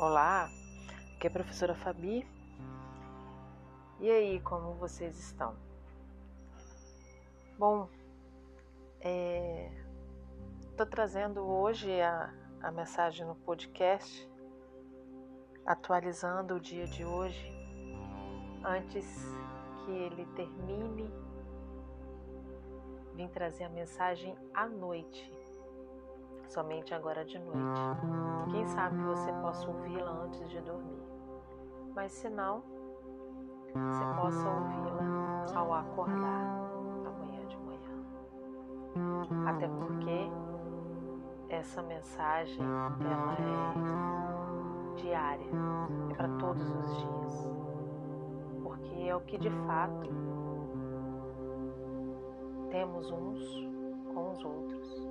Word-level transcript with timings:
Olá, 0.00 0.48
aqui 1.16 1.26
é 1.26 1.28
a 1.28 1.32
professora 1.32 1.74
Fabi. 1.74 2.24
E 3.98 4.08
aí, 4.08 4.38
como 4.42 4.74
vocês 4.74 5.18
estão? 5.18 5.56
Bom, 7.58 7.88
estou 9.00 10.86
é, 10.86 10.88
trazendo 10.88 11.40
hoje 11.40 12.00
a, 12.00 12.32
a 12.62 12.70
mensagem 12.70 13.26
no 13.26 13.34
podcast, 13.34 14.30
atualizando 15.66 16.54
o 16.54 16.60
dia 16.60 16.86
de 16.86 17.04
hoje, 17.04 17.50
antes 18.64 19.04
que 19.84 19.90
ele 19.90 20.26
termine, 20.36 21.12
vim 23.16 23.26
trazer 23.26 23.64
a 23.64 23.68
mensagem 23.68 24.38
à 24.54 24.68
noite 24.68 25.28
somente 26.48 26.94
agora 26.94 27.24
de 27.24 27.38
noite. 27.38 27.80
Quem 28.50 28.66
sabe 28.66 28.96
você 29.02 29.32
possa 29.34 29.68
ouvi-la 29.68 30.10
antes 30.10 30.48
de 30.48 30.60
dormir, 30.60 31.02
mas 31.94 32.12
se 32.12 32.28
não, 32.28 32.62
você 33.74 34.04
possa 34.20 34.48
ouvi-la 34.48 35.46
ao 35.54 35.74
acordar 35.74 36.70
amanhã 37.06 37.46
de 37.46 37.56
manhã. 37.58 38.04
Até 39.46 39.68
porque 39.68 40.30
essa 41.50 41.82
mensagem 41.82 42.62
ela 42.62 43.34
é 43.34 44.94
diária, 44.96 45.46
é 46.10 46.14
para 46.14 46.28
todos 46.38 46.62
os 46.62 46.96
dias, 46.96 47.50
porque 48.62 49.08
é 49.08 49.14
o 49.14 49.20
que 49.20 49.38
de 49.38 49.50
fato 49.66 50.08
temos 52.70 53.10
uns 53.10 53.68
com 54.14 54.30
os 54.30 54.44
outros 54.44 55.07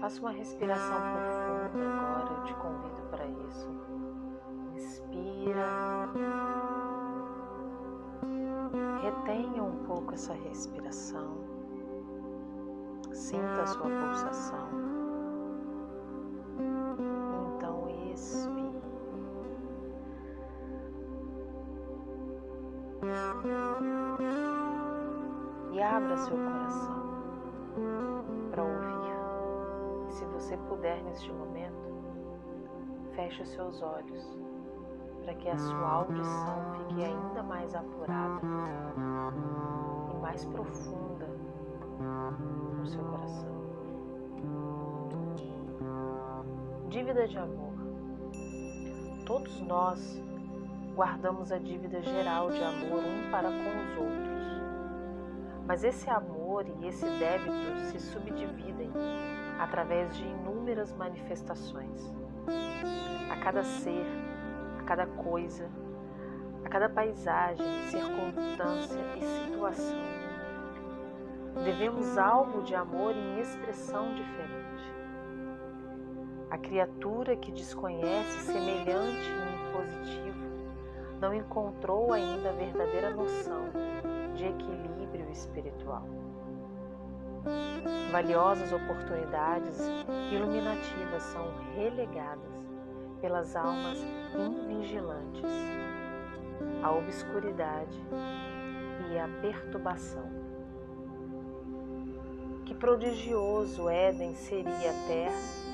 Faça 0.00 0.20
uma 0.20 0.30
respiração 0.30 0.96
profunda 0.96 1.88
agora, 1.90 2.32
eu 2.32 2.44
te 2.44 2.54
convido 2.54 3.02
para 3.10 3.26
isso. 3.26 3.68
Inspira. 4.74 6.08
Retenha 9.02 9.62
um 9.62 9.84
pouco 9.84 10.14
essa 10.14 10.34
respiração. 10.34 11.38
Sinta 13.12 13.62
a 13.62 13.66
sua 13.66 13.90
pulsação. 13.90 14.68
Então 17.56 17.88
expire. 18.12 18.80
E 25.72 25.82
abra 25.82 26.16
seu 26.18 26.36
coração 26.36 26.98
você 30.48 30.56
puder 30.56 31.02
neste 31.04 31.30
momento, 31.30 31.76
feche 33.14 33.42
os 33.42 33.50
seus 33.50 33.82
olhos 33.82 34.38
para 35.22 35.34
que 35.34 35.46
a 35.46 35.58
sua 35.58 35.90
audição 35.90 36.72
fique 36.72 37.04
ainda 37.04 37.42
mais 37.42 37.74
apurada 37.74 38.40
e 40.10 40.16
mais 40.16 40.46
profunda 40.46 41.28
no 42.78 42.86
seu 42.86 43.04
coração. 43.04 43.58
Dívida 46.88 47.28
de 47.28 47.36
amor. 47.36 47.74
Todos 49.26 49.60
nós 49.60 50.18
guardamos 50.94 51.52
a 51.52 51.58
dívida 51.58 52.00
geral 52.00 52.50
de 52.50 52.62
amor 52.62 53.04
um 53.04 53.30
para 53.30 53.50
com 53.50 53.82
os 53.82 53.98
outros. 53.98 54.38
Mas 55.66 55.84
esse 55.84 56.08
amor 56.08 56.64
e 56.80 56.86
esse 56.86 57.04
débito 57.18 57.76
se 57.90 58.00
subdividem 58.00 58.90
através 59.58 60.16
de 60.16 60.24
inúmeras 60.24 60.92
manifestações. 60.94 62.14
A 63.30 63.36
cada 63.36 63.62
ser, 63.62 64.06
a 64.78 64.82
cada 64.84 65.06
coisa, 65.06 65.68
a 66.64 66.68
cada 66.68 66.88
paisagem, 66.88 67.66
circunstância 67.90 69.00
e 69.16 69.46
situação. 69.46 70.18
Devemos 71.64 72.16
algo 72.16 72.62
de 72.62 72.74
amor 72.74 73.14
em 73.14 73.40
expressão 73.40 74.14
diferente. 74.14 74.58
A 76.50 76.56
criatura 76.56 77.36
que 77.36 77.52
desconhece 77.52 78.46
semelhante 78.46 79.28
e 79.28 79.72
positivo 79.72 80.48
não 81.20 81.34
encontrou 81.34 82.12
ainda 82.12 82.50
a 82.50 82.52
verdadeira 82.52 83.10
noção 83.10 83.64
de 84.34 84.46
equilíbrio 84.46 85.28
espiritual. 85.30 86.06
Valiosas 88.10 88.72
oportunidades 88.72 89.78
iluminativas 90.32 91.22
são 91.24 91.46
relegadas 91.74 92.66
pelas 93.20 93.54
almas 93.54 93.98
invigilantes 94.34 95.44
à 96.82 96.90
obscuridade 96.92 98.00
e 99.10 99.18
à 99.18 99.28
perturbação. 99.40 100.24
Que 102.64 102.74
prodigioso 102.74 103.88
Éden 103.88 104.34
seria 104.34 104.90
a 104.90 105.06
terra 105.06 105.68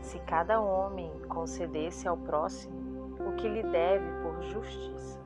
se 0.00 0.18
cada 0.20 0.60
homem 0.60 1.10
concedesse 1.28 2.08
ao 2.08 2.16
próximo 2.16 3.16
o 3.20 3.36
que 3.36 3.48
lhe 3.48 3.62
deve 3.62 4.04
por 4.22 4.42
justiça. 4.42 5.20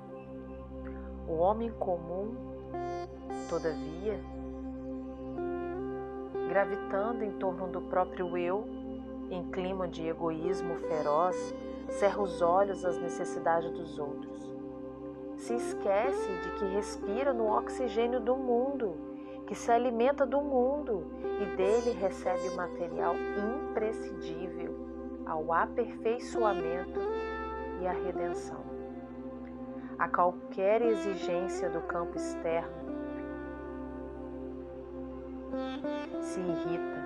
O 1.28 1.34
homem 1.38 1.70
comum, 1.72 2.34
todavia, 3.48 4.20
gravitando 6.56 7.22
em 7.22 7.32
torno 7.32 7.68
do 7.68 7.82
próprio 7.82 8.34
eu, 8.38 8.66
em 9.30 9.42
clima 9.50 9.86
de 9.86 10.08
egoísmo 10.08 10.74
feroz, 10.76 11.54
cerra 11.90 12.22
os 12.22 12.40
olhos 12.40 12.82
às 12.82 12.96
necessidades 12.96 13.70
dos 13.72 13.98
outros. 13.98 14.56
Se 15.36 15.54
esquece 15.54 16.32
de 16.42 16.50
que 16.52 16.64
respira 16.64 17.34
no 17.34 17.54
oxigênio 17.54 18.20
do 18.20 18.34
mundo, 18.36 18.96
que 19.46 19.54
se 19.54 19.70
alimenta 19.70 20.24
do 20.24 20.40
mundo 20.40 21.04
e 21.42 21.56
dele 21.56 21.90
recebe 21.90 22.48
material 22.54 23.14
imprescindível 23.68 24.74
ao 25.26 25.52
aperfeiçoamento 25.52 27.00
e 27.82 27.86
à 27.86 27.92
redenção. 27.92 28.64
A 29.98 30.08
qualquer 30.08 30.80
exigência 30.80 31.68
do 31.68 31.82
campo 31.82 32.16
externo, 32.16 32.85
se 36.20 36.40
irrita, 36.40 37.04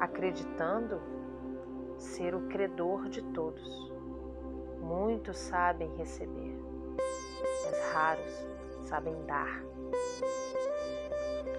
acreditando 0.00 1.00
ser 1.98 2.34
o 2.34 2.48
credor 2.48 3.08
de 3.08 3.22
todos. 3.22 3.92
Muitos 4.80 5.36
sabem 5.36 5.94
receber, 5.96 6.58
mas 7.64 7.92
raros 7.92 8.46
sabem 8.84 9.14
dar. 9.26 9.62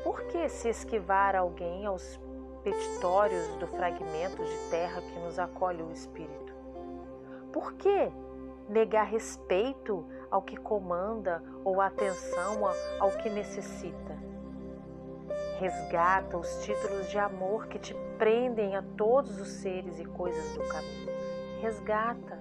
Por 0.03 0.23
que 0.23 0.47
se 0.47 0.69
esquivar 0.69 1.35
alguém 1.35 1.85
aos 1.85 2.19
petitórios 2.63 3.47
do 3.57 3.67
fragmento 3.67 4.43
de 4.43 4.69
terra 4.69 5.01
que 5.01 5.19
nos 5.19 5.37
acolhe 5.39 5.81
o 5.81 5.91
Espírito? 5.91 6.53
Por 7.51 7.73
que 7.73 8.11
negar 8.69 9.05
respeito 9.05 10.05
ao 10.29 10.41
que 10.41 10.57
comanda 10.57 11.41
ou 11.63 11.81
atenção 11.81 12.61
ao 12.99 13.11
que 13.11 13.29
necessita? 13.29 14.17
Resgata 15.59 16.37
os 16.37 16.63
títulos 16.63 17.09
de 17.09 17.17
amor 17.17 17.67
que 17.67 17.79
te 17.79 17.95
prendem 18.17 18.75
a 18.75 18.83
todos 18.95 19.41
os 19.41 19.47
seres 19.47 19.99
e 19.99 20.05
coisas 20.05 20.53
do 20.53 20.67
caminho. 20.67 21.09
Resgata. 21.61 22.39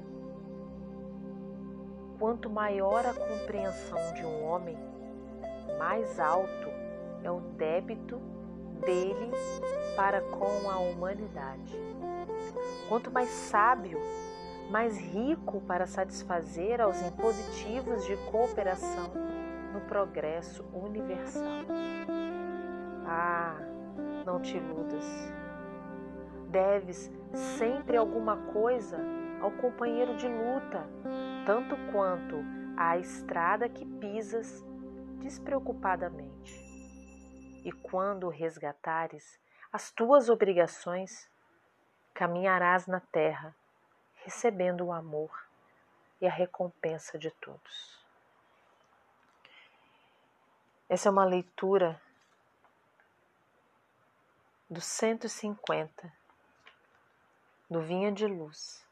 Quanto 2.19 2.51
maior 2.51 3.07
a 3.07 3.15
compreensão 3.15 3.99
de 4.15 4.25
um 4.25 4.45
homem, 4.45 4.77
mais 5.79 6.21
alto 6.21 6.69
é 7.23 7.31
o 7.31 7.41
débito 7.41 8.19
dele 8.85 9.31
para 9.97 10.21
com 10.21 10.71
a 10.71 10.79
humanidade. 10.79 11.75
Quanto 12.89 13.11
mais 13.11 13.31
sábio, 13.31 13.99
mais 14.71 14.99
rico 14.99 15.61
para 15.63 15.87
satisfazer 15.87 16.81
aos 16.81 17.01
impositivos 17.01 18.05
de 18.05 18.17
cooperação 18.31 19.11
no 19.73 19.81
progresso 19.83 20.65
universal. 20.73 21.65
Ah, 23.09 23.57
não 24.25 24.43
te 24.43 24.57
iludas. 24.57 25.05
Deves 26.49 27.11
sempre 27.33 27.97
alguma 27.97 28.37
coisa 28.53 28.99
ao 29.41 29.53
companheiro 29.53 30.17
de 30.17 30.27
luta, 30.27 30.85
tanto 31.47 31.77
quanto 31.93 32.37
à 32.77 32.99
estrada 32.99 33.69
que 33.69 33.85
pisas 33.85 34.65
despreocupadamente. 35.21 36.53
E 37.65 37.71
quando 37.71 38.29
resgatares 38.29 39.39
as 39.73 39.91
tuas 39.91 40.29
obrigações, 40.29 41.31
caminharás 42.13 42.87
na 42.87 43.01
terra, 43.01 43.55
recebendo 44.17 44.87
o 44.87 44.93
amor 44.93 45.31
e 46.21 46.27
a 46.27 46.31
recompensa 46.31 47.19
de 47.19 47.31
todos. 47.31 48.05
Essa 50.89 51.09
é 51.09 51.13
uma 51.13 51.25
leitura 51.25 52.01
do 54.69 54.81
150 54.81 56.13
do 57.71 57.81
Vinha 57.83 58.11
de 58.11 58.27
Luz, 58.27 58.85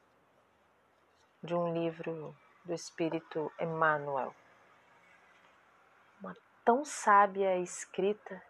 de 1.42 1.52
um 1.52 1.74
livro 1.74 2.36
do 2.64 2.72
Espírito 2.72 3.52
Emmanuel. 3.58 4.32
Uma 6.20 6.36
tão 6.64 6.84
sábia 6.84 7.58
escrita 7.58 8.40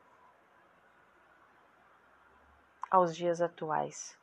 aos 2.91 3.17
dias 3.17 3.41
atuais. 3.41 4.19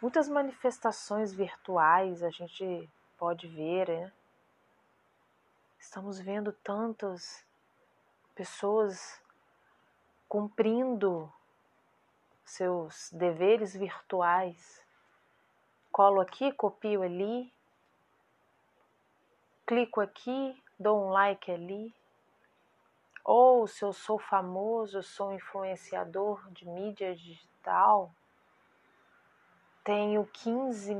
Muitas 0.00 0.28
manifestações 0.28 1.32
virtuais 1.32 2.22
a 2.22 2.30
gente 2.30 2.88
pode 3.16 3.48
ver, 3.48 3.88
né? 3.88 4.12
Estamos 5.80 6.20
vendo 6.20 6.52
tantas 6.52 7.44
pessoas 8.38 9.20
cumprindo 10.28 11.28
seus 12.44 13.10
deveres 13.10 13.74
virtuais. 13.74 14.80
Colo 15.90 16.20
aqui, 16.20 16.52
copio 16.52 17.02
ali, 17.02 17.52
clico 19.66 20.00
aqui, 20.00 20.56
dou 20.78 21.04
um 21.04 21.10
like 21.10 21.50
ali. 21.50 21.92
Ou 23.24 23.66
se 23.66 23.84
eu 23.84 23.92
sou 23.92 24.20
famoso, 24.20 25.02
sou 25.02 25.34
influenciador 25.34 26.48
de 26.52 26.64
mídia 26.64 27.16
digital, 27.16 28.14
tenho 29.82 30.24
15 30.24 30.94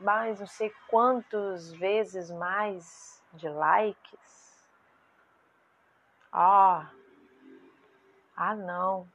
mais 0.00 0.40
não 0.40 0.48
sei 0.48 0.74
quantos 0.88 1.70
vezes 1.74 2.28
mais 2.28 3.22
de 3.34 3.48
likes. 3.48 4.41
Ah, 6.32 6.90
ah 8.34 8.54
não, 8.54 9.06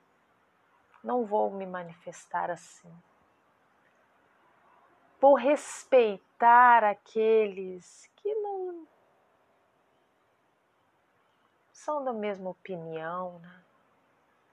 não 1.04 1.26
vou 1.26 1.52
me 1.52 1.66
manifestar 1.66 2.52
assim. 2.52 2.94
Vou 5.20 5.34
respeitar 5.34 6.84
aqueles 6.84 8.08
que 8.18 8.34
não 8.36 8.88
são 11.74 12.04
da 12.04 12.14
mesma 12.14 12.52
opinião, 12.52 13.40
né? 13.40 13.64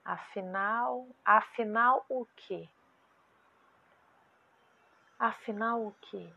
Afinal, 0.05 1.07
afinal 1.25 2.05
o 2.09 2.27
quê? 2.37 2.69
Afinal, 5.19 5.87
o 5.87 5.93
que? 6.03 6.35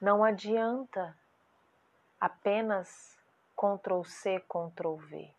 Não 0.00 0.22
adianta 0.22 1.16
apenas 2.20 3.18
Ctrl 3.56 4.02
C, 4.04 4.40
Ctrl 4.40 4.96
V, 4.96 5.34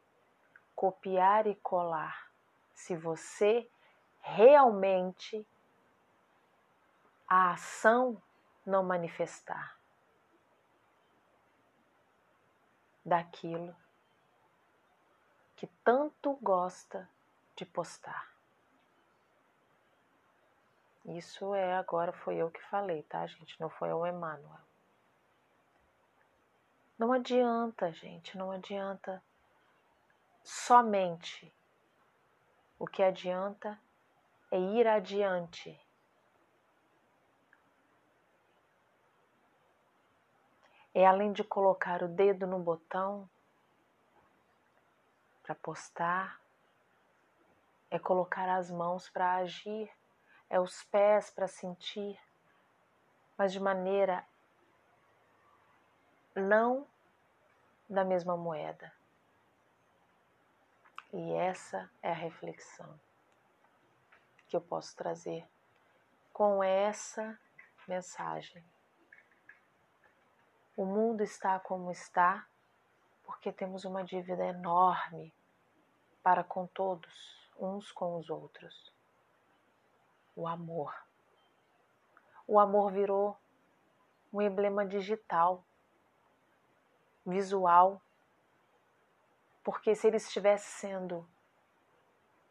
copiar 0.75 1.47
e 1.47 1.55
colar, 1.55 2.31
se 2.73 2.95
você 2.95 3.69
realmente 4.21 5.47
a 7.27 7.51
ação 7.51 8.21
não 8.65 8.83
manifestar 8.83 9.77
daquilo 13.05 13.75
que 15.55 15.67
tanto 15.83 16.33
gosta 16.41 17.09
de 17.55 17.65
postar. 17.65 18.31
Isso 21.05 21.55
é 21.55 21.75
agora 21.75 22.11
foi 22.11 22.35
eu 22.35 22.51
que 22.51 22.61
falei, 22.65 23.01
tá, 23.03 23.25
gente? 23.25 23.59
Não 23.61 23.69
foi 23.69 23.91
o 23.93 24.05
Emmanuel. 24.05 24.66
Não 26.97 27.11
adianta, 27.13 27.91
gente, 27.91 28.37
não 28.37 28.51
adianta 28.51 29.23
somente. 30.43 31.53
O 32.79 32.87
que 32.87 33.03
adianta 33.03 33.79
é 34.51 34.59
ir 34.59 34.87
adiante. 34.87 35.79
É 40.93 41.05
além 41.05 41.31
de 41.31 41.43
colocar 41.43 42.01
o 42.01 42.07
dedo 42.07 42.47
no 42.47 42.57
botão 42.59 43.29
para 45.43 45.53
postar, 45.53 46.41
é 47.91 47.99
colocar 47.99 48.49
as 48.49 48.71
mãos 48.71 49.07
para 49.09 49.35
agir 49.35 49.89
é 50.49 50.59
os 50.59 50.83
pés 50.83 51.29
para 51.29 51.47
sentir, 51.47 52.19
mas 53.37 53.51
de 53.51 53.59
maneira 53.59 54.25
não 56.37 56.87
da 57.89 58.03
mesma 58.05 58.37
moeda. 58.37 58.91
E 61.13 61.33
essa 61.33 61.89
é 62.01 62.11
a 62.11 62.15
reflexão 62.15 62.99
que 64.47 64.55
eu 64.55 64.61
posso 64.61 64.95
trazer 64.95 65.45
com 66.31 66.63
essa 66.63 67.37
mensagem. 67.87 68.63
O 70.75 70.85
mundo 70.85 71.23
está 71.23 71.59
como 71.59 71.91
está 71.91 72.45
porque 73.25 73.51
temos 73.51 73.83
uma 73.83 74.03
dívida 74.03 74.45
enorme 74.45 75.33
para 76.21 76.43
com 76.43 76.67
todos, 76.67 77.49
uns 77.59 77.91
com 77.91 78.17
os 78.17 78.29
outros 78.29 78.95
o 80.37 80.47
amor. 80.47 80.95
O 82.47 82.59
amor 82.59 82.91
virou 82.91 83.35
um 84.31 84.39
emblema 84.39 84.85
digital, 84.85 85.63
visual, 87.27 88.01
porque 89.63 89.93
se 89.93 90.07
ele 90.07 90.17
estivesse 90.17 90.65
sendo 90.71 91.27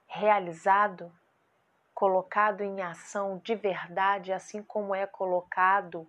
realizado, 0.07 1.13
colocado 1.95 2.61
em 2.61 2.83
ação 2.83 3.39
de 3.39 3.55
verdade, 3.55 4.33
assim 4.33 4.63
como 4.63 4.95
é 4.95 5.07
colocado 5.07 6.07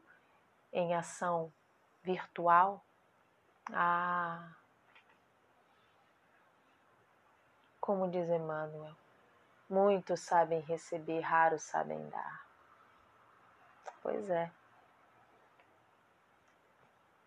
em 0.71 0.93
ação 0.93 1.51
virtual, 2.03 2.85
ah, 3.73 4.51
como 7.79 8.09
diz 8.11 8.29
Emmanuel, 8.29 8.95
Muitos 9.69 10.21
sabem 10.21 10.61
receber, 10.61 11.19
raros 11.19 11.63
sabem 11.63 12.07
dar. 12.09 12.47
Pois 14.01 14.29
é. 14.29 14.49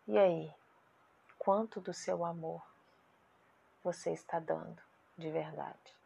E 0.06 0.18
aí, 0.18 0.54
quanto 1.50 1.80
do 1.80 1.92
seu 1.92 2.24
amor 2.24 2.62
você 3.82 4.12
está 4.12 4.38
dando 4.38 4.80
de 5.18 5.28
verdade? 5.32 5.98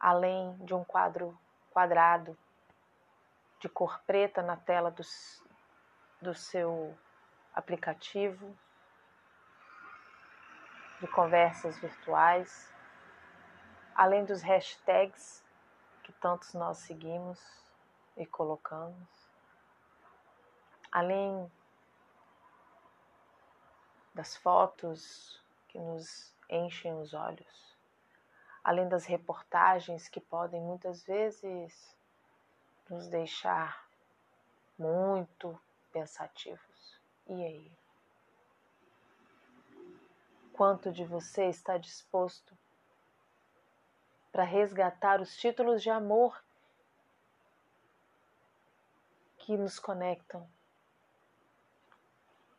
Além 0.00 0.56
de 0.64 0.72
um 0.72 0.82
quadro 0.82 1.38
quadrado 1.70 2.38
de 3.58 3.68
cor 3.68 4.00
preta 4.06 4.40
na 4.40 4.56
tela 4.56 4.90
do, 4.90 5.02
do 6.22 6.34
seu 6.34 6.98
aplicativo, 7.52 8.56
de 11.00 11.06
conversas 11.06 11.76
virtuais, 11.80 12.72
além 13.94 14.24
dos 14.24 14.40
hashtags 14.40 15.44
que 16.02 16.14
tantos 16.14 16.54
nós 16.54 16.78
seguimos 16.78 17.38
e 18.16 18.24
colocamos, 18.24 19.28
além 20.90 21.52
das 24.14 24.36
fotos 24.36 25.40
que 25.68 25.78
nos 25.78 26.34
enchem 26.48 26.92
os 27.00 27.14
olhos, 27.14 27.76
além 28.62 28.88
das 28.88 29.04
reportagens 29.06 30.08
que 30.08 30.20
podem 30.20 30.60
muitas 30.60 31.02
vezes 31.04 31.96
nos 32.88 33.06
deixar 33.08 33.88
muito 34.78 35.58
pensativos. 35.92 37.00
E 37.28 37.44
aí? 37.44 37.72
Quanto 40.52 40.92
de 40.92 41.04
você 41.04 41.46
está 41.46 41.78
disposto 41.78 42.56
para 44.32 44.42
resgatar 44.44 45.20
os 45.20 45.36
títulos 45.36 45.82
de 45.82 45.90
amor 45.90 46.42
que 49.38 49.56
nos 49.56 49.78
conectam 49.78 50.48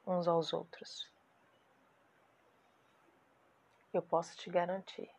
uns 0.05 0.27
aos 0.27 0.51
outros. 0.53 1.10
Eu 3.93 4.01
posso 4.01 4.37
te 4.37 4.49
garantir, 4.49 5.09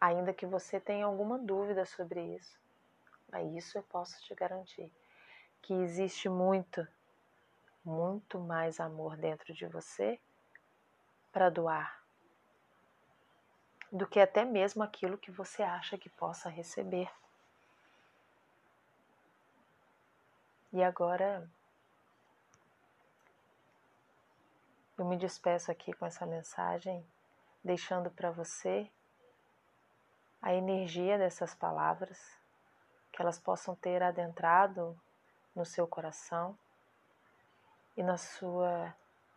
ainda 0.00 0.32
que 0.32 0.46
você 0.46 0.80
tenha 0.80 1.04
alguma 1.04 1.38
dúvida 1.38 1.84
sobre 1.84 2.36
isso, 2.36 2.58
mas 3.30 3.52
isso 3.54 3.76
eu 3.76 3.82
posso 3.82 4.20
te 4.22 4.34
garantir, 4.34 4.92
que 5.60 5.74
existe 5.74 6.28
muito, 6.28 6.86
muito 7.84 8.38
mais 8.38 8.80
amor 8.80 9.16
dentro 9.16 9.52
de 9.52 9.66
você 9.66 10.18
para 11.30 11.50
doar 11.50 12.02
do 13.92 14.06
que 14.06 14.20
até 14.20 14.44
mesmo 14.44 14.82
aquilo 14.82 15.18
que 15.18 15.30
você 15.30 15.62
acha 15.62 15.96
que 15.96 16.10
possa 16.10 16.48
receber. 16.48 17.10
E 20.72 20.82
agora 20.82 21.50
Eu 24.98 25.04
me 25.04 25.16
despeço 25.16 25.70
aqui 25.70 25.92
com 25.92 26.04
essa 26.04 26.26
mensagem, 26.26 27.06
deixando 27.62 28.10
para 28.10 28.30
você 28.30 28.90
a 30.40 30.54
energia 30.54 31.18
dessas 31.18 31.54
palavras, 31.54 32.18
que 33.12 33.20
elas 33.20 33.38
possam 33.38 33.74
ter 33.74 34.02
adentrado 34.02 34.98
no 35.54 35.64
seu 35.64 35.86
coração 35.86 36.56
e 37.96 38.02
na 38.02 38.16
sua 38.16 38.94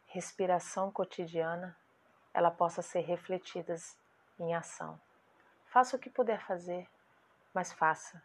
respiração 0.07 0.91
cotidiana, 0.91 1.75
ela 2.33 2.51
possa 2.51 2.81
ser 2.81 3.01
refletidas 3.01 3.97
em 4.39 4.53
ação. 4.53 4.99
Faça 5.65 5.95
o 5.95 5.99
que 5.99 6.09
puder 6.09 6.39
fazer, 6.45 6.87
mas 7.53 7.73
faça 7.73 8.21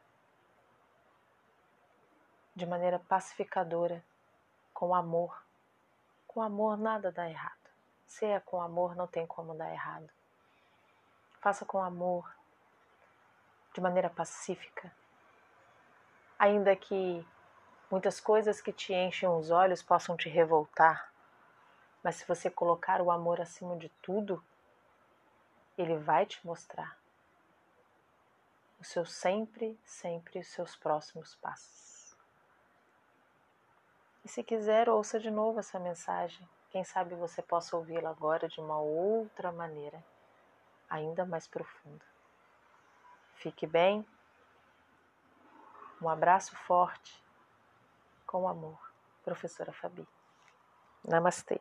de 2.55 2.67
maneira 2.67 2.99
pacificadora, 2.99 4.05
com 4.73 4.95
amor 4.95 5.47
com 6.37 6.43
amor 6.43 6.77
nada 6.77 7.11
dá 7.11 7.27
errado. 7.27 7.66
Se 8.07 8.25
é 8.25 8.41
com 8.41 8.61
amor, 8.61 8.95
não 8.95 9.07
tem 9.07 9.27
como 9.27 9.55
dar 9.55 9.73
errado. 9.73 10.09
Faça 11.41 11.65
com 11.65 11.83
amor, 11.83 12.33
de 13.75 13.81
maneira 13.81 14.09
pacífica. 14.09 14.91
Ainda 16.39 16.75
que 16.75 17.27
muitas 17.91 18.21
coisas 18.21 18.61
que 18.61 18.73
te 18.73 18.93
enchem 18.95 19.29
os 19.29 19.51
olhos 19.51 19.83
possam 19.83 20.17
te 20.17 20.29
revoltar, 20.29 21.13
mas 22.03 22.17
se 22.17 22.27
você 22.27 22.49
colocar 22.49 23.01
o 23.01 23.11
amor 23.11 23.41
acima 23.41 23.77
de 23.77 23.89
tudo, 24.01 24.43
ele 25.77 25.97
vai 25.99 26.25
te 26.25 26.45
mostrar 26.47 26.97
o 28.81 28.85
seu 28.85 29.05
sempre, 29.05 29.79
sempre 29.85 30.39
os 30.39 30.49
seus 30.49 30.77
próximos 30.77 31.35
passos. 31.37 32.17
E 34.25 34.29
se 34.29 34.43
quiser, 34.43 34.89
ouça 34.89 35.21
de 35.21 35.31
novo 35.31 35.61
essa 35.61 35.79
mensagem. 35.79 36.49
Quem 36.71 36.85
sabe 36.85 37.15
você 37.15 37.43
possa 37.43 37.77
ouvi-la 37.77 38.11
agora 38.11 38.49
de 38.49 38.61
uma 38.61 38.79
outra 38.79 39.53
maneira, 39.53 40.05
ainda 40.89 41.25
mais 41.25 41.47
profunda. 41.47 42.05
Fique 43.35 43.67
bem. 43.67 44.07
Um 46.01 46.09
abraço 46.09 46.57
forte. 46.57 47.25
Com 48.27 48.49
amor, 48.49 48.79
professora 49.25 49.73
Fabi. 49.73 50.07
Namastê. 51.05 51.61